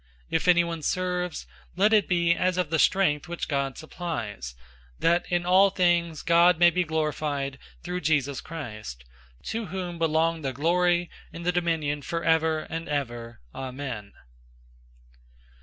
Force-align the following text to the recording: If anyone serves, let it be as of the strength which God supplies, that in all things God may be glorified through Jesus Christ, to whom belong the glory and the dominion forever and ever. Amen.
If 0.31 0.47
anyone 0.47 0.81
serves, 0.81 1.45
let 1.75 1.93
it 1.93 2.07
be 2.07 2.33
as 2.33 2.57
of 2.57 2.71
the 2.71 2.79
strength 2.79 3.27
which 3.27 3.47
God 3.47 3.77
supplies, 3.77 4.55
that 4.97 5.31
in 5.31 5.45
all 5.45 5.69
things 5.69 6.23
God 6.23 6.57
may 6.57 6.71
be 6.71 6.83
glorified 6.83 7.59
through 7.83 8.01
Jesus 8.01 8.41
Christ, 8.41 9.05
to 9.43 9.67
whom 9.67 9.99
belong 9.99 10.41
the 10.41 10.53
glory 10.53 11.11
and 11.31 11.45
the 11.45 11.51
dominion 11.51 12.01
forever 12.01 12.61
and 12.67 12.89
ever. 12.89 13.41
Amen. 13.53 14.13